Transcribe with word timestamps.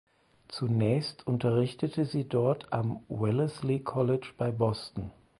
Zunächst 0.47 1.27
unterrichtete 1.27 2.05
sie 2.05 2.27
dort 2.27 2.73
am 2.73 3.03
Wellesley 3.07 3.81
College 3.83 4.33
bei 4.35 4.49
Boston. 4.51 5.11